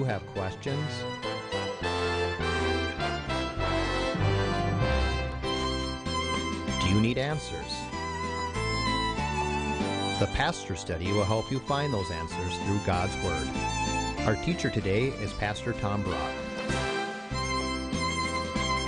[0.00, 1.04] you have questions?
[6.80, 7.72] Do you need answers?
[10.20, 13.46] The Pastor Study will help you find those answers through God's Word.
[14.26, 16.32] Our teacher today is Pastor Tom Brock.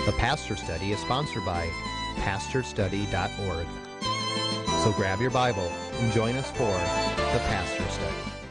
[0.07, 1.69] The Pastor Study is sponsored by
[2.21, 3.67] pastorstudy.org.
[4.83, 5.71] So grab your Bible
[6.01, 6.73] and join us for
[7.33, 8.41] the Pastor Study.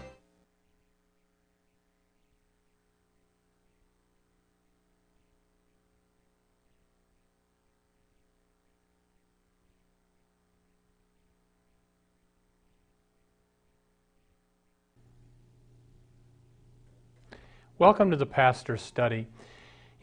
[17.81, 19.25] Welcome to the Pastor's Study.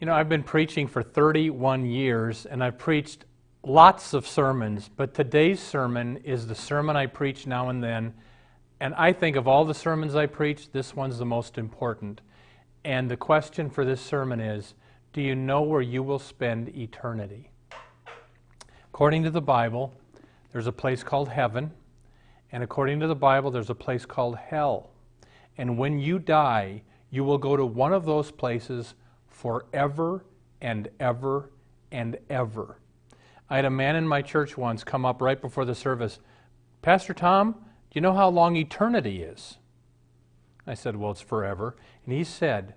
[0.01, 3.23] You know, I've been preaching for 31 years and I've preached
[3.63, 8.15] lots of sermons, but today's sermon is the sermon I preach now and then.
[8.81, 12.19] And I think of all the sermons I preach, this one's the most important.
[12.83, 14.73] And the question for this sermon is
[15.13, 17.49] Do you know where you will spend eternity?
[18.89, 19.93] According to the Bible,
[20.51, 21.71] there's a place called heaven,
[22.51, 24.89] and according to the Bible, there's a place called hell.
[25.57, 28.95] And when you die, you will go to one of those places
[29.27, 30.25] forever
[30.61, 31.51] and ever
[31.91, 32.77] and ever.
[33.49, 36.19] I had a man in my church once come up right before the service.
[36.81, 39.57] Pastor Tom, do you know how long eternity is?
[40.67, 41.75] I said, Well, it's forever.
[42.05, 42.75] And he said,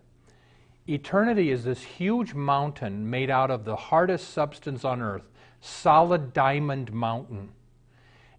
[0.88, 6.92] Eternity is this huge mountain made out of the hardest substance on earth, solid diamond
[6.92, 7.50] mountain.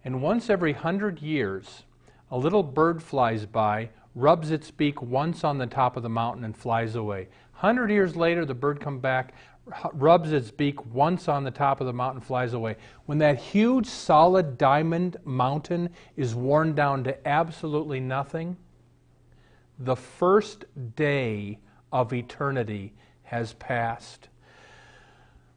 [0.04, 1.84] And once every hundred years,
[2.30, 6.44] a little bird flies by rubs its beak once on the top of the mountain
[6.44, 7.28] and flies away.
[7.52, 9.34] Hundred years later, the bird comes back,
[9.92, 12.76] rubs its beak once on the top of the mountain, flies away.
[13.06, 18.56] When that huge, solid diamond mountain is worn down to absolutely nothing,
[19.78, 21.58] the first day
[21.92, 24.28] of eternity has passed.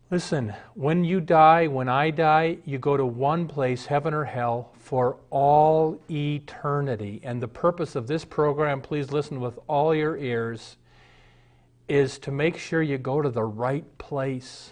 [0.10, 4.72] Listen, when you die, when I die, you go to one place, heaven or hell,
[4.78, 7.20] for all eternity.
[7.24, 10.78] And the purpose of this program, please listen with all your ears,
[11.90, 14.72] is to make sure you go to the right place.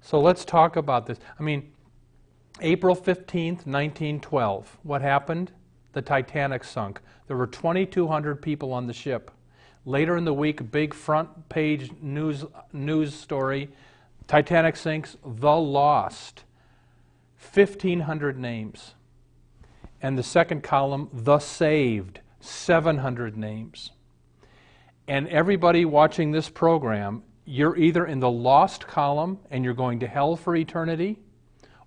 [0.00, 1.18] So let's talk about this.
[1.38, 1.70] I mean,
[2.60, 5.52] April 15th, 1912, what happened?
[5.92, 7.00] The Titanic sunk.
[7.28, 9.30] There were 2,200 people on the ship.
[9.84, 13.68] Later in the week, big front page news, news story
[14.26, 16.44] Titanic sinks, the lost.
[17.54, 18.94] 1,500 names.
[20.02, 22.20] And the second column, the saved.
[22.40, 23.92] 700 names.
[25.08, 30.08] And everybody watching this program, you're either in the lost column and you're going to
[30.08, 31.18] hell for eternity,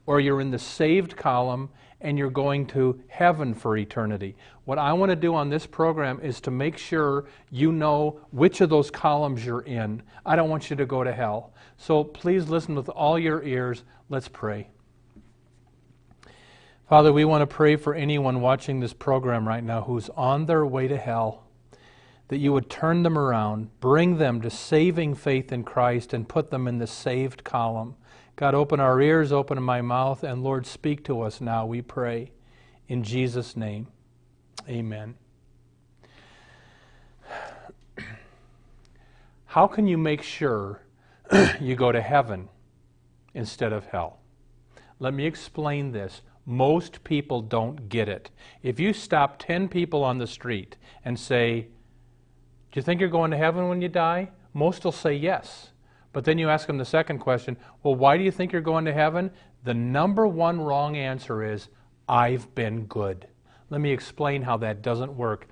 [0.05, 1.69] or you're in the saved column
[2.01, 4.35] and you're going to heaven for eternity.
[4.65, 8.61] What I want to do on this program is to make sure you know which
[8.61, 10.01] of those columns you're in.
[10.25, 11.53] I don't want you to go to hell.
[11.77, 13.83] So please listen with all your ears.
[14.09, 14.69] Let's pray.
[16.87, 20.65] Father, we want to pray for anyone watching this program right now who's on their
[20.65, 21.43] way to hell,
[22.29, 26.49] that you would turn them around, bring them to saving faith in Christ, and put
[26.49, 27.95] them in the saved column.
[28.39, 32.31] God, open our ears, open my mouth, and Lord, speak to us now, we pray.
[32.87, 33.87] In Jesus' name,
[34.69, 35.15] amen.
[39.47, 40.83] How can you make sure
[41.59, 42.47] you go to heaven
[43.33, 44.21] instead of hell?
[44.99, 46.21] Let me explain this.
[46.45, 48.31] Most people don't get it.
[48.63, 51.67] If you stop 10 people on the street and say,
[52.71, 54.29] Do you think you're going to heaven when you die?
[54.53, 55.71] Most will say yes.
[56.11, 58.85] But then you ask them the second question well, why do you think you're going
[58.85, 59.31] to heaven?
[59.63, 61.67] The number one wrong answer is,
[62.07, 63.27] I've been good.
[63.69, 65.47] Let me explain how that doesn't work.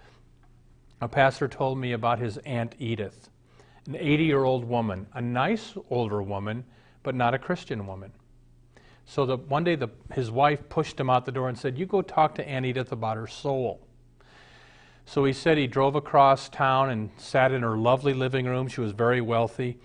[1.01, 3.29] A pastor told me about his Aunt Edith,
[3.85, 6.63] an 80 year old woman, a nice older woman,
[7.03, 8.11] but not a Christian woman.
[9.05, 11.85] So the, one day the, his wife pushed him out the door and said, You
[11.85, 13.87] go talk to Aunt Edith about her soul.
[15.05, 18.67] So he said he drove across town and sat in her lovely living room.
[18.67, 19.77] She was very wealthy.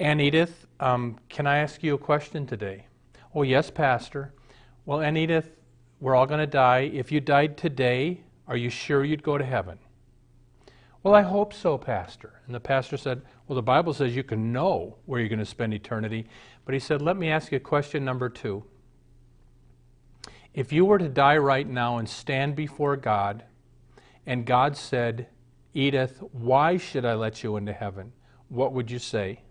[0.00, 2.86] Aunt Edith, um, can I ask you a question today?
[3.32, 4.34] Oh, yes, Pastor.
[4.86, 5.56] Well, Aunt Edith,
[6.00, 6.90] we're all going to die.
[6.92, 9.78] If you died today, are you sure you'd go to heaven?
[11.04, 12.40] Well, I hope so, Pastor.
[12.46, 15.44] And the pastor said, Well, the Bible says you can know where you're going to
[15.44, 16.26] spend eternity.
[16.64, 18.64] But he said, Let me ask you a question number two.
[20.54, 23.44] If you were to die right now and stand before God,
[24.26, 25.28] and God said,
[25.72, 28.12] Edith, why should I let you into heaven?
[28.48, 29.43] What would you say?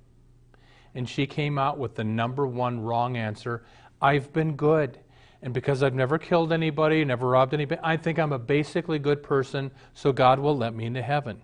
[0.96, 3.64] And she came out with the number one wrong answer
[4.02, 5.00] I've been good.
[5.42, 9.24] And because I've never killed anybody, never robbed anybody, I think I'm a basically good
[9.24, 11.42] person, so God will let me into heaven.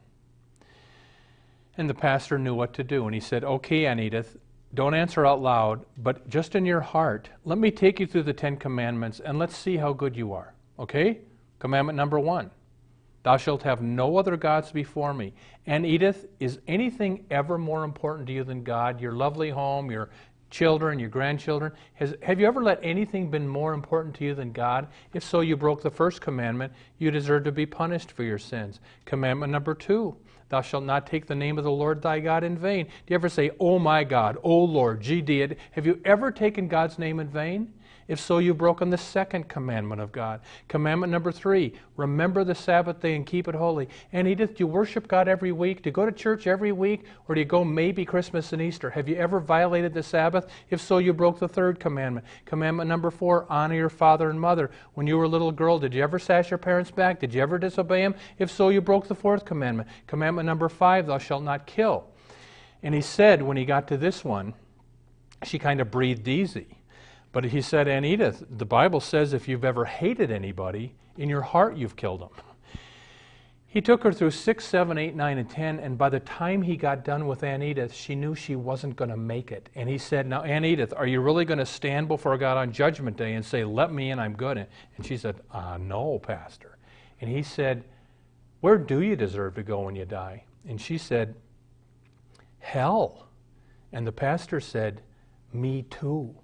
[1.77, 3.05] And the pastor knew what to do.
[3.05, 4.37] And he said, Okay, Aunt Edith,
[4.73, 8.33] don't answer out loud, but just in your heart, let me take you through the
[8.33, 10.53] Ten Commandments and let's see how good you are.
[10.77, 11.19] Okay?
[11.59, 12.51] Commandment number one
[13.23, 15.33] Thou shalt have no other gods before me.
[15.65, 19.01] And Edith, is anything ever more important to you than God?
[19.01, 20.09] Your lovely home, your
[20.49, 21.71] children, your grandchildren?
[21.95, 24.87] Has, have you ever let anything been more important to you than God?
[25.13, 26.73] If so, you broke the first commandment.
[26.97, 28.79] You deserve to be punished for your sins.
[29.05, 30.15] Commandment number two
[30.49, 32.85] Thou shalt not take the name of the Lord thy God in vain.
[32.85, 35.57] Do you ever say, Oh my God, Oh Lord, did?
[35.71, 37.71] Have you ever taken God's name in vain?
[38.09, 40.41] If so, you've broken the second commandment of God.
[40.67, 43.87] Commandment number three remember the Sabbath day and keep it holy.
[44.11, 45.83] And Edith, do you worship God every week?
[45.83, 47.03] Do you go to church every week?
[47.27, 48.89] Or do you go maybe Christmas and Easter?
[48.89, 50.47] Have you ever violated the Sabbath?
[50.71, 52.25] If so, you broke the third commandment.
[52.45, 54.71] Commandment number four honor your father and mother.
[54.95, 57.19] When you were a little girl, did you ever sash your parents' back?
[57.19, 58.15] Did you ever disobey them?
[58.39, 59.87] If so, you broke the fourth commandment.
[60.07, 62.05] Commandment number five thou shalt not kill.
[62.81, 64.55] And he said, when he got to this one,
[65.43, 66.78] she kind of breathed easy.
[67.31, 71.41] But he said, Aunt Edith, the Bible says if you've ever hated anybody, in your
[71.41, 72.29] heart you've killed them.
[73.71, 76.75] He took her through 6, 7, 8, 9, and 10, and by the time he
[76.75, 79.69] got done with Aunt Edith, she knew she wasn't going to make it.
[79.75, 82.71] And he said, Now, Aunt Edith, are you really going to stand before God on
[82.71, 84.57] Judgment Day and say, Let me in, I'm good?
[84.97, 86.79] And she said, uh, No, Pastor.
[87.21, 87.83] And he said,
[88.61, 90.45] Where do you deserve to go when you die?
[90.67, 91.35] And she said,
[92.57, 93.27] Hell.
[93.93, 95.01] And the pastor said,
[95.53, 96.35] Me too.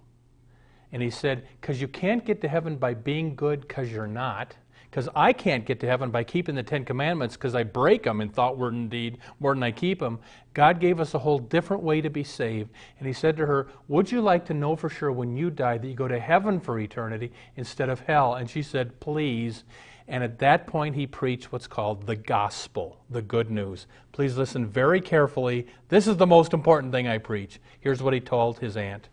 [0.92, 4.56] And he said, Because you can't get to heaven by being good because you're not.
[4.96, 8.22] Because I can't get to heaven by keeping the Ten Commandments because I break them
[8.22, 10.20] in thought, word, and deed more than I keep them.
[10.54, 12.70] God gave us a whole different way to be saved.
[12.98, 15.78] And he said to her, Would you like to know for sure when you die
[15.78, 18.36] that you go to heaven for eternity instead of hell?
[18.36, 19.66] And she said, Please.
[20.08, 23.88] And at that point, he preached what's called the gospel, the good news.
[24.12, 25.68] Please listen very carefully.
[25.90, 27.60] This is the most important thing I preach.
[27.80, 29.10] Here's what he told his aunt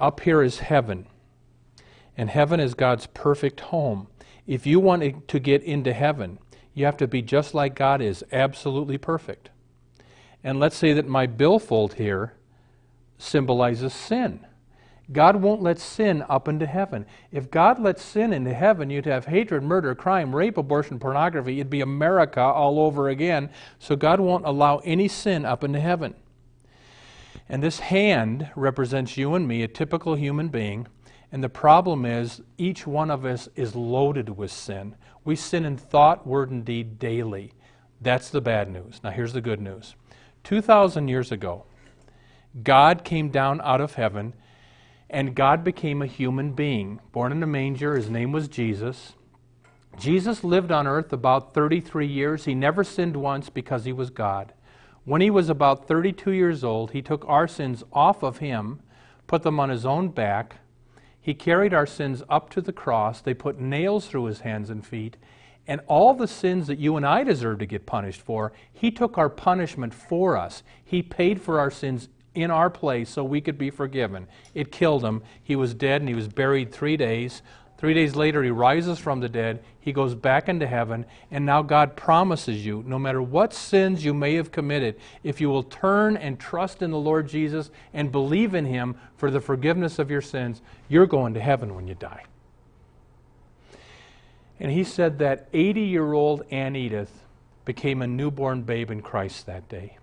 [0.00, 1.06] up here is heaven,
[2.16, 4.08] and heaven is God's perfect home.
[4.46, 6.38] If you want to get into heaven,
[6.74, 9.50] you have to be just like God is, absolutely perfect.
[10.42, 12.32] And let's say that my billfold here
[13.18, 14.46] symbolizes sin.
[15.12, 17.04] God won't let sin up into heaven.
[17.32, 21.58] If God lets sin into heaven, you'd have hatred, murder, crime, rape, abortion, pornography.
[21.58, 23.50] It'd be America all over again.
[23.80, 26.14] So God won't allow any sin up into heaven.
[27.50, 30.86] And this hand represents you and me, a typical human being.
[31.32, 34.94] And the problem is, each one of us is loaded with sin.
[35.24, 37.52] We sin in thought, word, and deed daily.
[38.00, 39.00] That's the bad news.
[39.02, 39.96] Now, here's the good news
[40.44, 41.64] 2,000 years ago,
[42.62, 44.34] God came down out of heaven,
[45.08, 47.96] and God became a human being, born in a manger.
[47.96, 49.14] His name was Jesus.
[49.98, 52.44] Jesus lived on earth about 33 years.
[52.44, 54.52] He never sinned once because he was God.
[55.04, 58.80] When he was about 32 years old, he took our sins off of him,
[59.26, 60.56] put them on his own back.
[61.20, 63.20] He carried our sins up to the cross.
[63.20, 65.16] They put nails through his hands and feet.
[65.66, 69.18] And all the sins that you and I deserve to get punished for, he took
[69.18, 70.62] our punishment for us.
[70.84, 74.26] He paid for our sins in our place so we could be forgiven.
[74.54, 75.22] It killed him.
[75.42, 77.42] He was dead and he was buried three days.
[77.80, 79.64] Three days later, he rises from the dead.
[79.80, 81.06] He goes back into heaven.
[81.30, 85.48] And now God promises you no matter what sins you may have committed, if you
[85.48, 89.98] will turn and trust in the Lord Jesus and believe in him for the forgiveness
[89.98, 90.60] of your sins,
[90.90, 92.24] you're going to heaven when you die.
[94.60, 97.22] And he said that 80 year old Aunt Edith
[97.64, 99.96] became a newborn babe in Christ that day.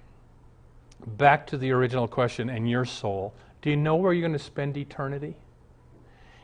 [1.06, 3.36] Back to the original question and your soul.
[3.62, 5.36] Do you know where you're going to spend eternity?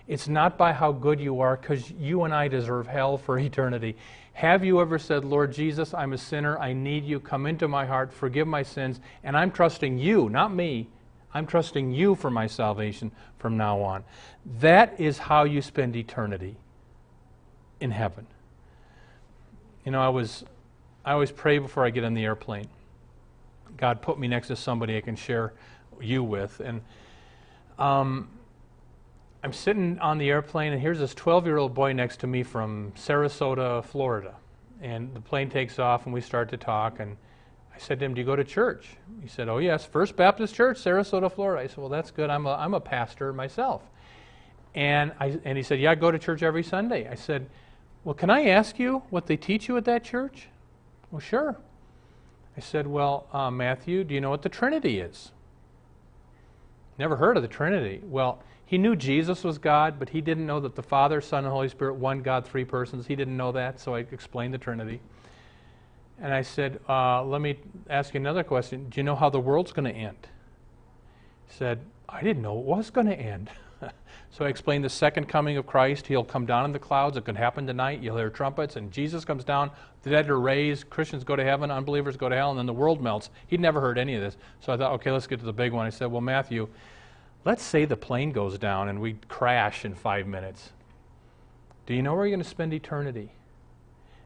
[0.08, 3.96] It's not by how good you are, because you and I deserve hell for eternity.
[4.34, 6.58] Have you ever said, Lord Jesus, I'm a sinner.
[6.58, 7.20] I need you.
[7.20, 10.88] Come into my heart, forgive my sins, and I'm trusting you, not me.
[11.34, 14.04] I'm trusting you for my salvation from now on.
[14.60, 16.58] That is how you spend eternity
[17.80, 18.28] in heaven.
[19.86, 20.44] You know, I was
[21.06, 22.68] I always pray before I get on the airplane.
[23.78, 25.54] God put me next to somebody I can share
[26.00, 26.82] you with, and
[27.78, 28.30] um,
[29.46, 32.44] I'm sitting on the airplane, and here's this 12 year old boy next to me
[32.44, 34.36] from Sarasota, Florida.
[34.82, 37.02] And the plane takes off, and we start to talk.
[37.02, 37.18] And
[37.76, 38.88] I said to him, Do you go to church?
[39.22, 41.62] He said, Oh, yes, First Baptist Church, Sarasota, Florida.
[41.62, 42.30] I said, Well, that's good.
[42.30, 43.82] I'm a, I'm a pastor myself.
[44.76, 47.10] And, I, and he said, Yeah, I go to church every Sunday.
[47.10, 47.50] I said,
[48.06, 50.48] Well, can I ask you what they teach you at that church?
[51.12, 51.58] Well, sure.
[52.56, 55.34] I said, Well, uh, Matthew, do you know what the Trinity is?
[56.98, 58.02] Never heard of the Trinity.
[58.06, 58.42] Well,
[58.74, 61.70] he knew Jesus was God, but he didn't know that the Father, Son, and Holy
[61.70, 63.06] Spirit, one God, three persons.
[63.06, 65.00] He didn't know that, so I explained the Trinity.
[66.20, 68.90] And I said, uh, Let me ask you another question.
[68.90, 70.18] Do you know how the world's going to end?
[71.46, 73.52] He said, I didn't know it was going to end.
[74.32, 76.08] so I explained the second coming of Christ.
[76.08, 77.16] He'll come down in the clouds.
[77.16, 78.02] It could happen tonight.
[78.02, 79.70] You'll hear trumpets, and Jesus comes down.
[80.02, 80.90] The dead are raised.
[80.90, 81.70] Christians go to heaven.
[81.70, 83.30] Unbelievers go to hell, and then the world melts.
[83.46, 84.36] He'd never heard any of this.
[84.62, 85.86] So I thought, okay, let's get to the big one.
[85.86, 86.70] I said, Well, Matthew,
[87.46, 90.72] let's say the plane goes down and we crash in five minutes.
[91.86, 93.30] Do you know where you're going to spend eternity?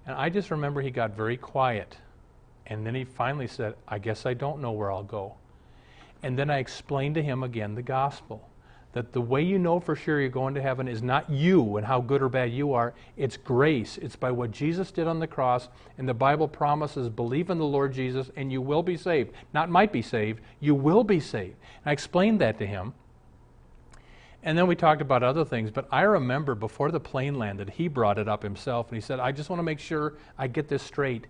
[0.05, 1.97] And I just remember he got very quiet.
[2.67, 5.35] And then he finally said, I guess I don't know where I'll go.
[6.23, 8.47] And then I explained to him again the gospel
[8.93, 11.85] that the way you know for sure you're going to heaven is not you and
[11.85, 13.97] how good or bad you are, it's grace.
[13.99, 15.69] It's by what Jesus did on the cross.
[15.97, 19.33] And the Bible promises believe in the Lord Jesus and you will be saved.
[19.53, 21.55] Not might be saved, you will be saved.
[21.83, 22.93] And I explained that to him.
[24.47, 27.89] And then we talked about other things, but I remember before the plane landed, he
[27.89, 30.69] brought it up himself and he said, I just want to make sure I get
[30.69, 31.27] this straight.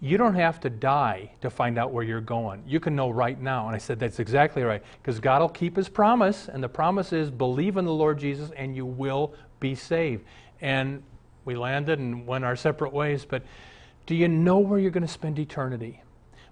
[0.00, 2.62] You don't have to die to find out where you're going.
[2.64, 3.66] You can know right now.
[3.66, 4.80] And I said, That's exactly right.
[5.02, 6.46] Because God will keep his promise.
[6.46, 10.22] And the promise is believe in the Lord Jesus and you will be saved.
[10.60, 11.02] And
[11.44, 13.24] we landed and went our separate ways.
[13.24, 13.42] But
[14.06, 16.00] do you know where you're going to spend eternity?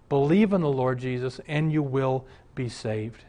[0.08, 3.22] Believe in the Lord Jesus and you will be saved.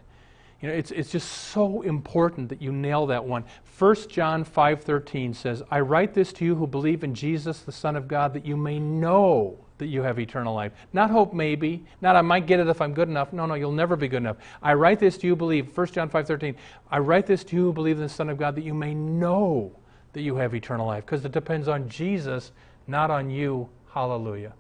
[0.66, 3.44] You know, it's, it's just so important that you nail that one.
[3.78, 7.96] 1 John 5.13 says, I write this to you who believe in Jesus, the Son
[7.96, 10.72] of God, that you may know that you have eternal life.
[10.92, 13.32] Not hope maybe, not I might get it if I'm good enough.
[13.32, 14.38] No, no, you'll never be good enough.
[14.64, 16.56] I write this to you believe, 1 John 5.13,
[16.90, 18.96] I write this to you who believe in the Son of God, that you may
[18.96, 19.72] know
[20.14, 21.06] that you have eternal life.
[21.06, 22.54] Because it depends on Jesus,
[22.88, 23.70] not on you.
[23.94, 24.54] Hallelujah.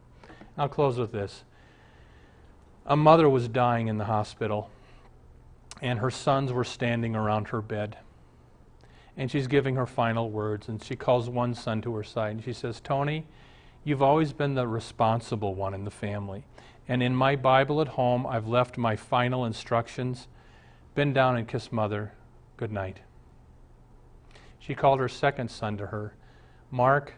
[0.55, 1.45] I'll close with this.
[2.85, 4.69] A mother was dying in the hospital
[5.81, 7.97] and her sons were standing around her bed.
[9.17, 12.43] And she's giving her final words, and she calls one son to her side, and
[12.43, 13.25] she says, Tony,
[13.83, 16.43] you've always been the responsible one in the family.
[16.87, 20.27] And in my Bible at home, I've left my final instructions.
[20.93, 22.13] Bend down and kiss mother.
[22.57, 22.99] Good night.
[24.59, 26.13] She called her second son to her.
[26.71, 27.13] Mark,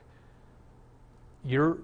[1.44, 1.78] you're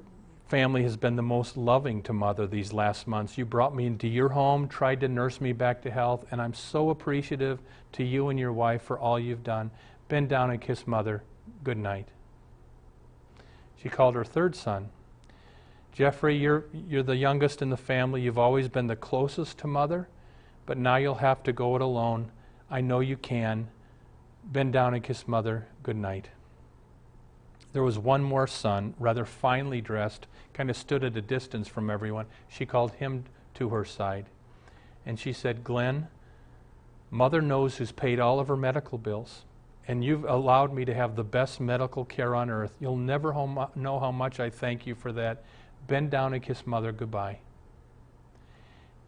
[0.53, 3.39] family has been the most loving to mother these last months.
[3.39, 6.53] You brought me into your home, tried to nurse me back to health, and I'm
[6.53, 7.57] so appreciative
[7.93, 9.72] to you and your wife for all you've done.
[10.10, 11.24] Bend down and kiss mother.
[11.63, 12.07] Good night.
[13.81, 14.89] She called her third son.
[15.91, 18.22] Jeffrey, you're, you're the youngest in the family.
[18.22, 20.07] You've always been the closest to mother,
[20.67, 22.31] but now you'll have to go it alone.
[22.69, 23.69] I know you can.
[24.43, 25.65] Bend down and kiss mother.
[25.81, 26.29] Good night.
[27.74, 31.89] There was one more son, rather finely dressed, kind of stood at a distance from
[31.89, 32.27] everyone.
[32.48, 33.25] She called him
[33.56, 34.27] to her side.
[35.06, 36.08] And she said, Glenn,
[37.10, 39.44] Mother knows who's paid all of her medical bills,
[39.88, 42.75] and you've allowed me to have the best medical care on earth.
[42.80, 43.34] You'll never
[43.75, 45.44] know how much I thank you for that.
[45.88, 47.39] Bend down and kiss Mother goodbye.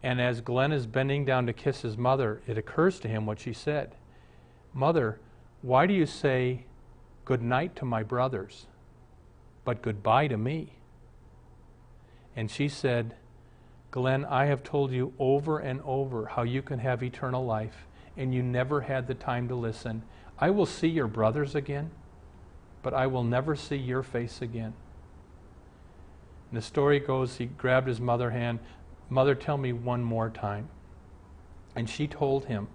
[0.02, 3.40] And as Glenn is bending down to kiss his mother, it occurs to him what
[3.40, 3.94] she said
[4.74, 5.18] Mother,
[5.62, 6.66] why do you say
[7.26, 8.66] good night to my brothers,
[9.64, 10.72] but goodbye to me.
[12.36, 13.16] And she said,
[13.90, 18.32] Glenn, I have told you over and over how you can have eternal life, and
[18.32, 20.02] you never had the time to listen.
[20.38, 21.90] I will see your brothers again,
[22.82, 24.72] but I will never see your face again.
[26.50, 28.60] And the story goes he grabbed his mother hand,
[29.08, 30.68] Mother, tell me one more time.
[31.74, 32.68] And she told him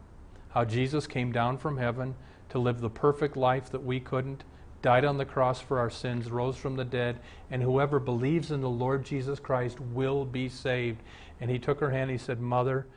[0.49, 2.15] how Jesus came down from heaven
[2.51, 4.43] to live the perfect life that we couldn't,
[4.81, 7.17] died on the cross for our sins, rose from the dead,
[7.49, 11.01] and whoever believes in the Lord Jesus Christ will be saved.
[11.39, 12.87] And he took her hand and he said, Mother,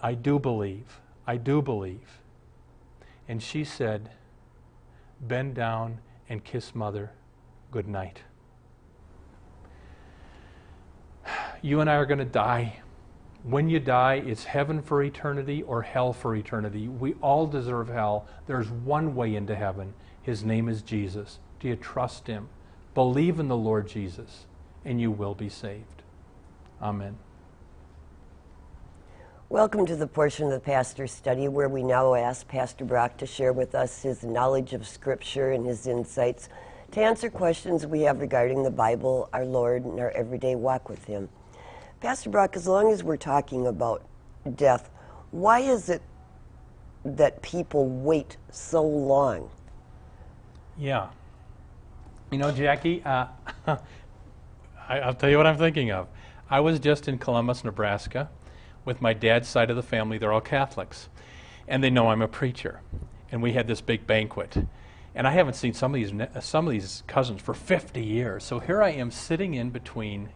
[0.00, 1.00] I do believe.
[1.26, 2.20] I do believe.
[3.28, 4.10] And she said,
[5.20, 7.12] Bend down and kiss Mother
[7.70, 8.20] good night.
[11.60, 12.82] You and I are going to die
[13.50, 16.86] when you die, it's heaven for eternity or hell for eternity.
[16.86, 18.26] We all deserve hell.
[18.46, 19.94] There's one way into heaven.
[20.20, 21.38] His name is Jesus.
[21.58, 22.50] Do you trust him?
[22.94, 24.44] Believe in the Lord Jesus,
[24.84, 26.02] and you will be saved.
[26.82, 27.16] Amen.
[29.48, 33.26] Welcome to the portion of the pastor's study where we now ask Pastor Brock to
[33.26, 36.50] share with us his knowledge of Scripture and his insights
[36.90, 41.04] to answer questions we have regarding the Bible, our Lord, and our everyday walk with
[41.04, 41.28] Him.
[42.00, 44.02] Pastor Brock, as long as we're talking about
[44.54, 44.88] death,
[45.32, 46.00] why is it
[47.04, 49.50] that people wait so long?
[50.78, 51.08] Yeah.
[52.30, 53.26] You know, Jackie, uh,
[54.88, 56.06] I, will tell you what I'm thinking of.
[56.48, 58.30] I was just in Columbus, Nebraska,
[58.84, 60.18] with my dad's side of the family.
[60.18, 61.08] They're all Catholics.
[61.66, 62.80] And they know I'm a preacher.
[63.32, 64.56] And we had this big banquet.
[65.16, 68.44] And I haven't seen some of these, some of these cousins for 50 years.
[68.44, 70.28] So here I am sitting in between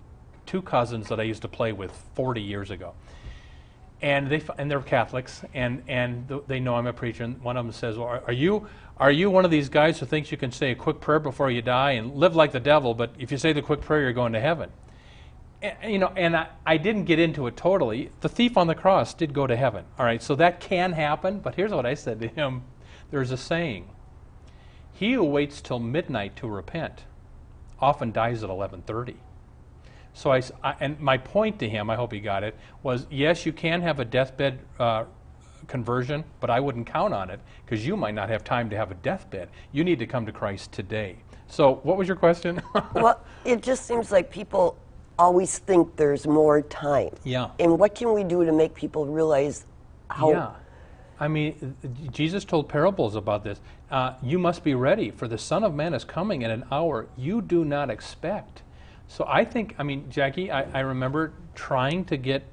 [0.46, 2.94] two cousins that I used to play with 40 years ago.
[4.00, 7.22] And, they, and they're Catholics, and, and th- they know I'm a preacher.
[7.22, 10.00] And one of them says, well, are, are, you, are you one of these guys
[10.00, 12.60] who thinks you can say a quick prayer before you die and live like the
[12.60, 14.70] devil, but if you say the quick prayer, you're going to heaven?
[15.62, 18.10] And, you know, and I, I didn't get into it totally.
[18.22, 19.84] The thief on the cross did go to heaven.
[19.98, 22.64] All right, so that can happen, but here's what I said to him.
[23.12, 23.88] There's a saying,
[24.92, 27.04] he who waits till midnight to repent
[27.80, 29.16] often dies at 11:30.
[30.14, 33.46] So I, I, and my point to him, I hope he got it, was yes,
[33.46, 35.04] you can have a deathbed uh,
[35.66, 38.90] conversion, but I wouldn't count on it because you might not have time to have
[38.90, 39.48] a deathbed.
[39.72, 41.16] You need to come to Christ today.
[41.48, 42.62] So, what was your question?
[42.94, 44.76] well, it just seems like people
[45.18, 47.10] always think there's more time.
[47.24, 47.50] Yeah.
[47.58, 49.66] And what can we do to make people realize
[50.10, 50.30] how?
[50.30, 50.50] Yeah.
[51.20, 51.76] I mean,
[52.10, 53.60] Jesus told parables about this.
[53.90, 57.06] Uh, you must be ready, for the Son of Man is coming in an hour
[57.16, 58.62] you do not expect.
[59.12, 62.44] So I think, I mean, Jackie, I, I remember trying to get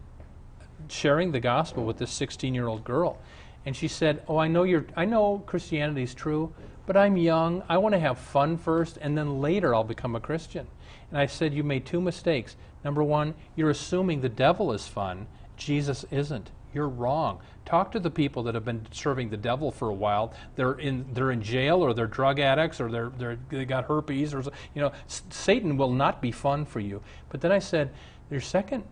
[0.89, 3.17] sharing the gospel with this 16 year old girl.
[3.65, 6.53] And she said, Oh, I know you're I know Christianity is true,
[6.85, 7.63] but I'm young.
[7.69, 10.67] I want to have fun first and then later I'll become a Christian.
[11.11, 12.57] And I said, You made two mistakes.
[12.83, 15.27] Number one, you're assuming the devil is fun.
[15.55, 16.51] Jesus isn't.
[16.73, 17.39] You're wrong.
[17.65, 20.33] Talk to the people that have been serving the devil for a while.
[20.55, 24.33] They're in they're in jail or they're drug addicts or they're, they're they got herpes
[24.33, 24.41] or
[24.73, 27.01] you know S- Satan will not be fun for you.
[27.29, 27.91] But then I said,
[28.29, 28.83] your second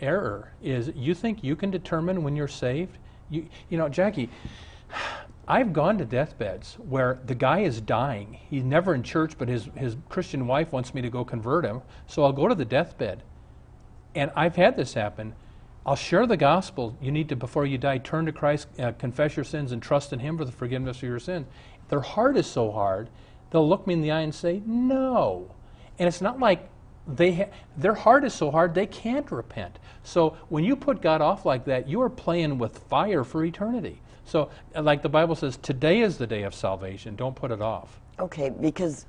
[0.00, 2.98] error is you think you can determine when you're saved.
[3.30, 4.30] You you know Jackie.
[5.48, 8.38] I've gone to deathbeds where the guy is dying.
[8.50, 11.80] He's never in church, but his, his Christian wife wants me to go convert him.
[12.06, 13.22] So I'll go to the deathbed.
[14.14, 15.34] And I've had this happen.
[15.88, 16.94] I'll share the gospel.
[17.00, 20.12] You need to, before you die, turn to Christ, uh, confess your sins, and trust
[20.12, 21.46] in Him for the forgiveness of your sins.
[21.88, 23.08] Their heart is so hard,
[23.50, 25.50] they'll look me in the eye and say, No.
[25.98, 26.68] And it's not like
[27.06, 29.78] they ha- their heart is so hard they can't repent.
[30.02, 34.02] So when you put God off like that, you are playing with fire for eternity.
[34.26, 37.16] So, uh, like the Bible says, today is the day of salvation.
[37.16, 37.98] Don't put it off.
[38.18, 39.06] Okay, because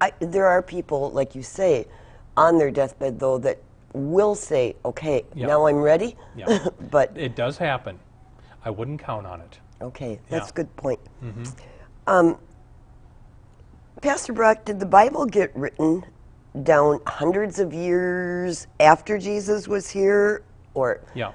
[0.00, 1.86] I, there are people, like you say,
[2.36, 3.60] on their deathbed, though, that
[3.92, 5.46] will say, okay, Yeah.
[5.46, 6.16] now I'm ready.
[6.36, 6.68] Yeah.
[6.90, 7.98] but, It does happen.
[8.64, 9.58] I wouldn't count on it.
[9.80, 10.50] okay, that's Yeah.
[10.50, 11.00] a good point.
[12.06, 12.38] Um,
[14.00, 16.04] Pastor Brock, did the Bible get written
[16.62, 20.42] down hundreds of years after Jesus was here?
[20.74, 21.32] Or Yeah.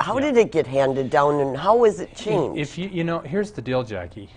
[0.00, 2.58] how did it get handed down and how was it changed?
[2.58, 4.30] If you, you know, here's the deal, Jackie.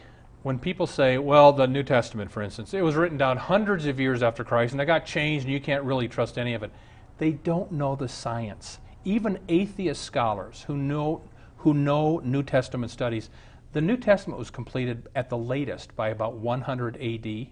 [0.44, 4.00] When people say, well, the New Testament, for instance, it was written down hundreds of
[4.00, 6.72] years after Christ and it got changed and you can't really trust any of it,
[7.18, 8.80] they don't know the science.
[9.06, 11.22] Even atheist scholars who know,
[11.58, 13.30] who know New Testament studies,
[13.74, 17.48] the New Testament was completed at the latest by about 100 AD,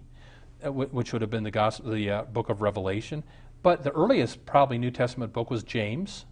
[0.66, 3.24] uh, which would have been the, gospel, the uh, book of Revelation.
[3.62, 6.26] But the earliest, probably, New Testament book was James.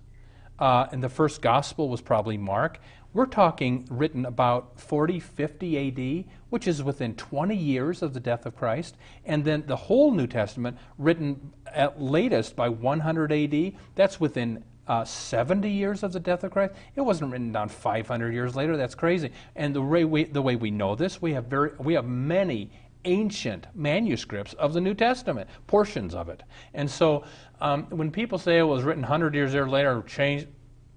[0.60, 2.80] Uh, and the first gospel was probably Mark.
[3.14, 8.48] We're talking written about 40, 50 AD, which is within 20 years of the death
[8.48, 8.98] of Christ.
[9.24, 15.06] And then the whole New Testament, written at latest by 100 AD, that's within uh,
[15.06, 16.74] 70 years of the death of Christ.
[16.96, 18.76] It wasn't written down 500 years later.
[18.78, 19.32] That's crazy.
[19.56, 22.72] And the way we, the way we know this, we have, very, we have many
[23.06, 26.42] ancient manuscripts of the New Testament, portions of it.
[26.74, 27.26] And so
[27.62, 30.48] um, when people say it was written 100 years later changed,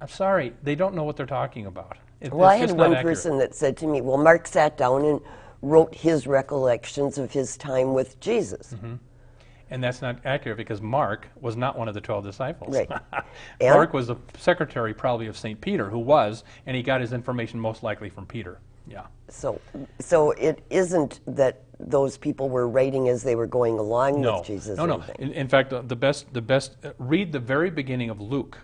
[0.01, 1.99] I'm sorry, they don't know what they're talking about.
[2.21, 3.15] It- Well, I it's had just not one accurate.
[3.17, 5.21] person that said to me, "Well, Mark sat down and
[5.63, 8.95] wrote his recollections of his time with Jesus." Mm-hmm.
[9.69, 12.77] And that's not accurate because Mark was not one of the 12 disciples.
[12.77, 12.89] Right.
[13.61, 15.61] And- Mark was the secretary probably of St.
[15.61, 18.61] Peter, who was, and he got his information most likely from Peter.
[18.87, 19.07] Yeah.
[19.29, 19.61] So,
[19.99, 24.47] so it isn't that those people were writing as they were going along No, with
[24.47, 24.77] Jesus.
[24.79, 24.95] no, or no.
[24.99, 25.17] anything.
[25.19, 26.77] In, in fact, uh, the best, the best.
[26.85, 28.59] Uh, read the very beginning of Luke.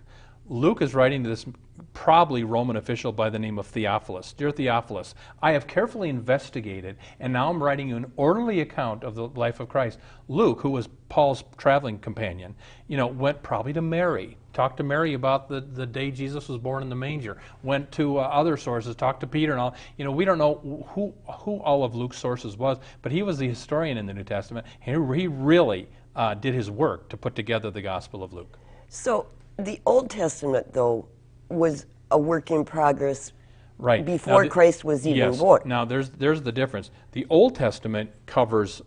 [0.53, 1.47] Luke is writing to this
[1.95, 4.35] probably Roman official by the name of Theophilus.
[4.35, 9.15] Dear Theophilus, I have carefully investigated, and now I'm writing you an orderly account of
[9.15, 9.99] the life of Christ.
[10.29, 12.55] Luke, who was Paul's traveling companion,
[12.87, 16.59] you know, went probably to Mary, talked to Mary about the, the day Jesus was
[16.59, 19.75] born in the manger, went to uh, other sources, talked to Peter and all.
[19.97, 23.38] You know, we don't know who, who all of Luke's sources was, but he was
[23.38, 24.67] the historian in the New Testament.
[24.81, 28.59] He, he really uh, did his work to put together the Gospel of Luke.
[28.91, 31.09] So the Old Testament, though,
[31.49, 33.33] was a work in progress
[33.79, 34.05] Right.
[34.05, 35.38] before the- Christ was even yes.
[35.38, 35.62] born.
[35.65, 36.91] Now, there's, there's the difference.
[37.12, 38.83] The Old Testament covers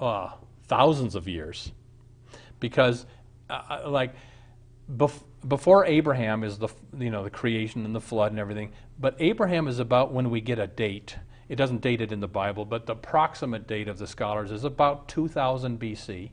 [0.00, 0.30] uh,
[0.66, 1.72] thousands of years
[2.60, 3.04] because,
[3.50, 4.14] uh, like,
[4.90, 9.16] bef- before Abraham is the, you know, the creation and the flood and everything, but
[9.18, 11.16] Abraham is about when we get a date.
[11.48, 14.64] It doesn't date it in the Bible, but the approximate date of the scholars is
[14.64, 16.30] about 2000 BC.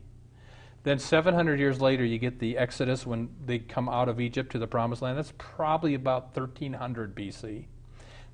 [0.86, 4.58] Then 700 years later, you get the Exodus when they come out of Egypt to
[4.60, 5.18] the Promised Land.
[5.18, 7.64] That's probably about 1300 BC.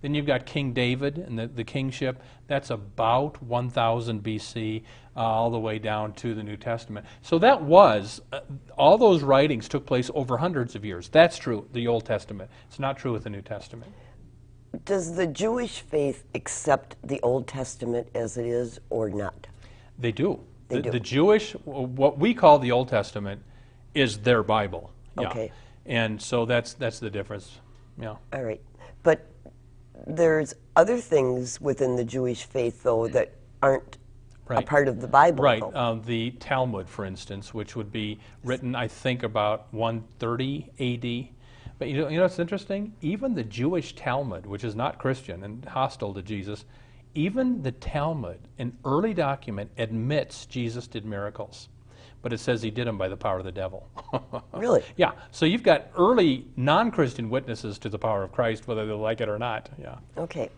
[0.02, 2.20] Then you've got King David and the, the kingship.
[2.48, 4.82] That's about 1000 BC,
[5.16, 7.06] uh, all the way down to the New Testament.
[7.22, 8.40] So that was, uh,
[8.76, 11.08] all those writings took place over hundreds of years.
[11.08, 12.50] That's true, the Old Testament.
[12.68, 13.90] It's not true with the New Testament.
[14.84, 19.46] Does the Jewish faith accept the Old Testament as it is or not?
[19.98, 20.40] They do.
[20.72, 20.90] They the, do.
[20.90, 23.42] the Jewish, what we call the Old Testament,
[23.94, 24.90] is their Bible.
[25.18, 25.28] Yeah.
[25.28, 25.52] Okay.
[25.84, 27.58] And so that's that's the difference.
[28.00, 28.16] Yeah.
[28.32, 28.60] All right.
[29.02, 29.26] But
[30.06, 33.32] there's other things within the Jewish faith, though, that
[33.62, 33.98] aren't
[34.48, 35.44] a part of the Bible.
[35.44, 35.62] Right.
[35.62, 41.32] Um, the Talmud, for instance, which would be written, I think, about 130 A.D.
[41.78, 42.94] But you know, you know what's interesting?
[43.00, 46.64] Even the Jewish Talmud, which is not Christian and hostile to Jesus,
[47.14, 51.68] even the Talmud, an early document, admits Jesus did miracles.
[52.22, 53.88] But it says he did them by the power of the devil.
[54.54, 54.84] Really?
[54.96, 55.12] Yeah.
[55.32, 59.20] So you've got early non Christian witnesses to the power of Christ, whether they like
[59.20, 59.70] it or not.
[59.80, 59.96] Yeah.
[60.16, 60.50] Okay.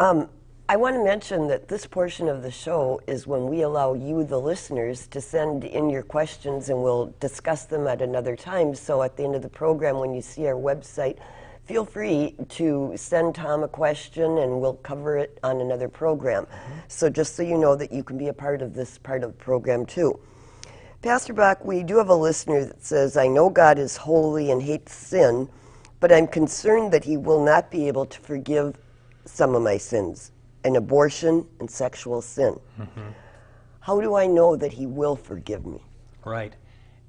[0.00, 0.30] Um,
[0.68, 4.24] I want to mention that this portion of the show is when we allow you,
[4.24, 8.74] the listeners, to send in your questions and we'll discuss them at another time.
[8.74, 11.18] So at the end of the program, when you see our website,
[11.64, 16.44] feel free to send Tom a question and we'll cover it on another program.
[16.44, 16.72] Mm-hmm.
[16.88, 19.32] So just so you know that you can be a part of this part of
[19.32, 20.18] the program too.
[21.02, 24.62] Pastor Brock, we do have a listener that says, I know God is holy and
[24.62, 25.48] hates sin,
[25.98, 28.76] but I'm concerned that he will not be able to forgive
[29.24, 30.30] some of my sins
[30.64, 32.58] an abortion and sexual sin.
[32.78, 33.00] Mm-hmm.
[33.80, 35.82] How do I know that he will forgive me?
[36.24, 36.54] Right.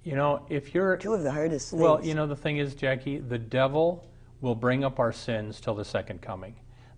[0.03, 1.81] You know, if you're Two of the hardest things.
[1.81, 4.03] Well, you know, the thing is, Jackie, the devil
[4.43, 6.53] will bring up our sins till the second coming.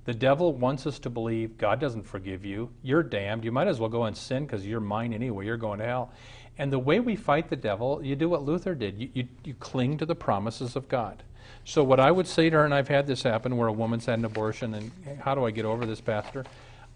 [0.05, 2.69] The devil wants us to believe God doesn't forgive you.
[2.81, 3.45] You're damned.
[3.45, 5.45] You might as well go and sin because you're mine anyway.
[5.45, 6.11] You're going to hell.
[6.57, 8.99] And the way we fight the devil, you do what Luther did.
[8.99, 11.23] You, you, you cling to the promises of God.
[11.65, 14.05] So, what I would say to her, and I've had this happen where a woman's
[14.05, 16.45] had an abortion, and how do I get over this, Pastor?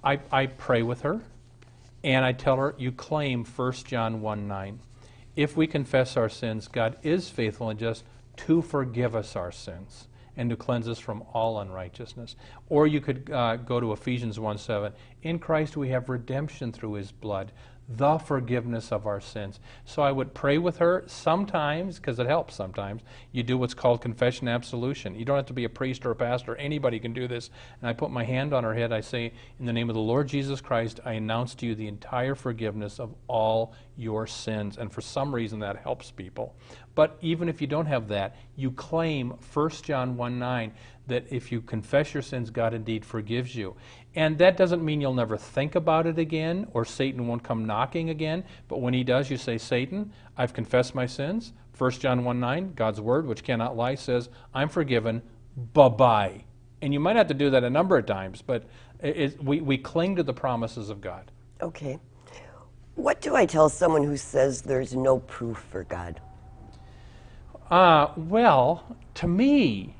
[0.03, 1.21] I, I pray with her,
[2.03, 4.79] and I tell her, you claim 1 John 1 9.
[5.35, 8.03] If we confess our sins, God is faithful and just
[8.37, 12.35] to forgive us our sins and to cleanse us from all unrighteousness.
[12.69, 14.93] Or you could uh, go to Ephesians 1 7.
[15.23, 17.51] In Christ we have redemption through his blood,
[17.91, 19.59] the forgiveness of our sins.
[19.83, 23.01] So I would pray with her sometimes, because it helps sometimes.
[23.31, 25.15] You do what's called confession absolution.
[25.15, 27.49] You don't have to be a priest or a pastor, anybody can do this.
[27.81, 30.01] And I put my hand on her head, I say, In the name of the
[30.01, 34.77] Lord Jesus Christ, I announce to you the entire forgiveness of all your sins.
[34.77, 36.55] And for some reason that helps people.
[36.93, 40.73] But even if you don't have that, you claim 1 John 1 9
[41.09, 43.75] that if you confess your sins, God indeed forgives you.
[44.15, 48.09] And that doesn't mean you'll never think about it again or Satan won't come knocking
[48.09, 48.43] again.
[48.67, 51.53] But when he does, you say, Satan, I've confessed my sins.
[51.77, 55.21] 1 John 1 9, God's word, which cannot lie, says, I'm forgiven.
[55.73, 56.43] Bye bye.
[56.81, 58.63] And you might have to do that a number of times, but
[59.01, 61.31] it, we, we cling to the promises of God.
[61.61, 61.99] Okay.
[62.95, 66.19] What do I tell someone who says there's no proof for God?
[67.69, 69.95] Uh, well, to me,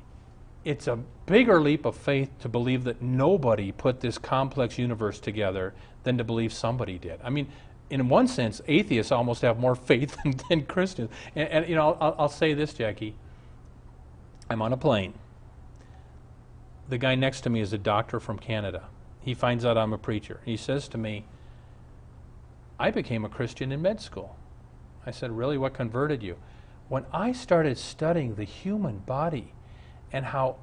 [0.64, 0.96] it's a
[1.26, 6.24] bigger leap of faith to believe that nobody put this complex universe together than to
[6.24, 7.18] believe somebody did.
[7.22, 7.50] I mean,
[7.88, 11.10] in one sense, atheists almost have more faith than, than Christians.
[11.34, 13.14] And, and you know, I'll, I'll say this, Jackie.
[14.48, 15.14] I'm on a plane.
[16.88, 18.88] The guy next to me is a doctor from Canada.
[19.20, 20.40] He finds out I'm a preacher.
[20.44, 21.24] He says to me,
[22.78, 24.36] I became a Christian in med school.
[25.06, 25.56] I said, Really?
[25.56, 26.36] What converted you?
[26.88, 29.52] When I started studying the human body
[30.12, 30.56] and how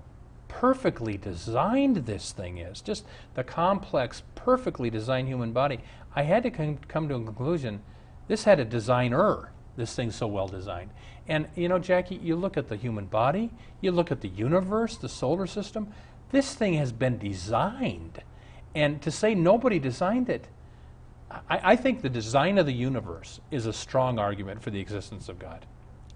[0.47, 3.05] perfectly designed this thing is, just
[3.35, 5.79] the complex, perfectly designed human body,
[6.15, 7.81] I had to come, come to a conclusion
[8.27, 10.91] this had a designer, this thing's so well designed.
[11.27, 14.97] And you know, Jackie, you look at the human body, you look at the universe,
[14.97, 15.93] the solar system,
[16.31, 18.21] this thing has been designed.
[18.75, 20.47] And to say nobody designed it,
[21.49, 25.29] I, I think the design of the universe is a strong argument for the existence
[25.29, 25.65] of God.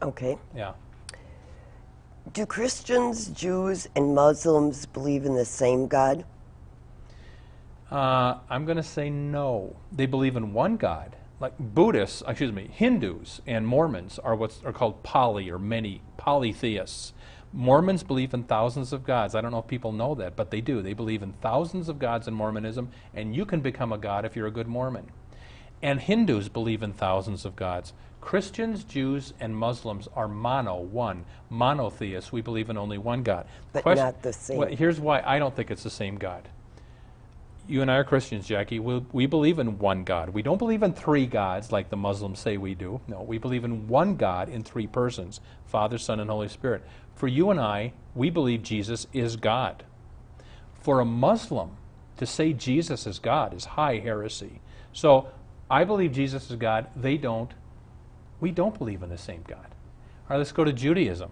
[0.01, 0.37] Okay.
[0.55, 0.73] Yeah.
[2.29, 6.23] Do Christians, Jews, and Muslims believe in the same God?
[7.89, 9.75] Uh, I'm going to say no.
[9.91, 11.15] They believe in one God.
[11.41, 17.13] Like Buddhists, excuse me, Hindus and Mormons are what's are called poly or many polytheists.
[17.51, 19.33] Mormons believe in thousands of gods.
[19.35, 20.81] I don't know if people know that, but they do.
[20.81, 24.35] They believe in thousands of gods in Mormonism, and you can become a god if
[24.35, 25.11] you're a good Mormon.
[25.81, 27.91] And Hindus believe in thousands of gods.
[28.21, 32.31] Christians, Jews, and Muslims are mono, one, monotheists.
[32.31, 33.47] We believe in only one God.
[33.73, 34.57] But Question- not the same.
[34.57, 36.47] Well, here's why I don't think it's the same God
[37.71, 38.79] you and I are Christians, Jackie.
[38.79, 40.29] We, we believe in one God.
[40.29, 42.99] We don't believe in three gods like the Muslims say we do.
[43.07, 46.83] No, we believe in one God in three persons Father, Son, and Holy Spirit.
[47.15, 49.85] For you and I, we believe Jesus is God.
[50.81, 51.77] For a Muslim,
[52.17, 54.59] to say Jesus is God is high heresy.
[54.91, 55.27] So
[55.69, 56.87] I believe Jesus is God.
[56.95, 57.51] They don't.
[58.41, 59.59] We don't believe in the same God.
[59.59, 61.31] All right, let's go to Judaism.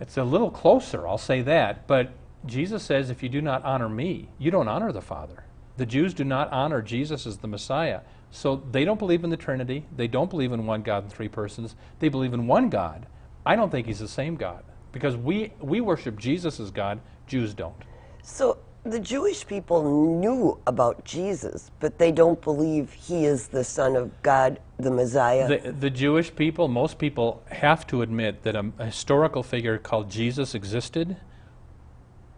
[0.00, 2.12] It's a little closer, I'll say that, but
[2.46, 5.44] Jesus says, if you do not honor me, you don't honor the Father.
[5.76, 8.00] The Jews do not honor Jesus as the Messiah.
[8.30, 9.86] So they don't believe in the Trinity.
[9.94, 11.74] They don't believe in one God in three persons.
[11.98, 13.06] They believe in one God.
[13.44, 14.62] I don't think he's the same God
[14.92, 17.74] because we, we worship Jesus as God, Jews don't.
[18.22, 19.82] So the Jewish people
[20.18, 25.46] knew about Jesus, but they don't believe he is the Son of God, the Messiah.
[25.48, 30.10] The, the Jewish people, most people have to admit that a, a historical figure called
[30.10, 31.16] Jesus existed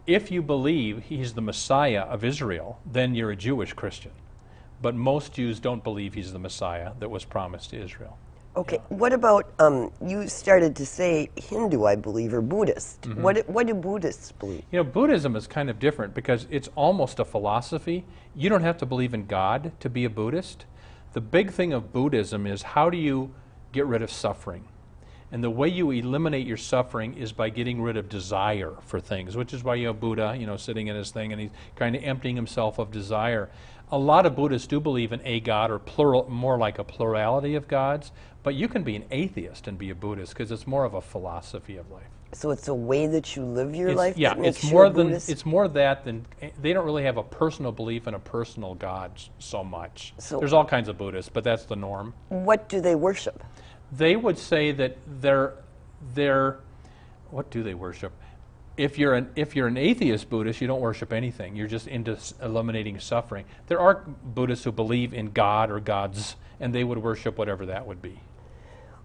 [0.05, 4.11] if you believe he's the Messiah of Israel, then you're a Jewish Christian.
[4.81, 8.17] But most Jews don't believe he's the Messiah that was promised to Israel.
[8.55, 13.01] Okay, what about um, you started to say Hindu, I believe, or Buddhist?
[13.01, 13.21] Mm-hmm.
[13.23, 14.63] What what do Buddhists believe?
[14.71, 18.05] You know, Buddhism is kind of different because it's almost a philosophy.
[18.35, 20.65] You don't have to believe in God to be a Buddhist.
[21.13, 23.33] The big thing of Buddhism is how do you
[23.71, 24.67] get rid of suffering?
[25.31, 29.35] And the way you eliminate your suffering is by getting rid of desire for things,
[29.35, 31.95] which is why you have Buddha, you know, sitting in his thing and he's kind
[31.95, 33.49] of emptying himself of desire.
[33.91, 37.55] A lot of Buddhists do believe in a God or plural, more like a plurality
[37.55, 40.83] of gods, but you can be an atheist and be a Buddhist because it's more
[40.85, 42.07] of a philosophy of life.
[42.33, 44.17] So it's a way that you live your It's- life.
[44.17, 45.29] yeah, it's more than Buddhist?
[45.29, 48.73] it's more that than eh, they don't really have a personal belief in a personal
[48.73, 50.15] God so much.
[50.17, 52.15] So- There's all kinds of Buddhists, but that's the norm.
[52.29, 53.43] What do they worship?
[53.91, 55.53] They would say that they're
[56.15, 56.57] they're
[57.29, 58.11] what do they worship?
[58.75, 61.55] If you're an if you're an atheist Buddhist, you don't worship anything.
[61.55, 63.45] You're just into eliminating suffering.
[63.67, 67.85] There are Buddhists who believe in God or gods, and they would worship whatever that
[67.85, 68.19] would be.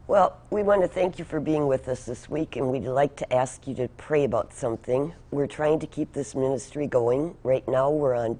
[0.07, 3.14] Well, we want to thank you for being with us this week, and we'd like
[3.16, 5.12] to ask you to pray about something.
[5.31, 7.37] We're trying to keep this ministry going.
[7.42, 8.38] Right now, we're on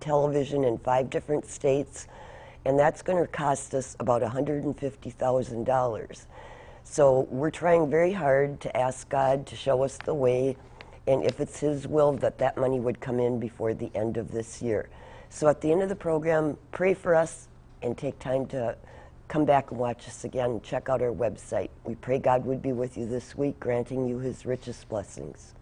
[0.00, 2.06] television in five different states,
[2.64, 6.26] and that's going to cost us about $150,000.
[6.84, 10.56] So we're trying very hard to ask God to show us the way,
[11.06, 14.30] and if it's His will, that that money would come in before the end of
[14.32, 14.88] this year.
[15.28, 17.48] So at the end of the program, pray for us
[17.82, 18.76] and take time to
[19.28, 20.60] come back and watch us again.
[20.62, 21.70] Check out our website.
[21.84, 25.54] We pray God would be with you this week, granting you His richest blessings.